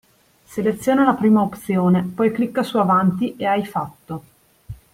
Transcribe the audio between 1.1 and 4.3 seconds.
prima opzione, poi clicca su avanti e hai fatto.